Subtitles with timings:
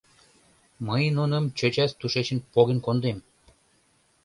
[0.87, 3.17] Мый нуным чӧчас тушечын поген кондем.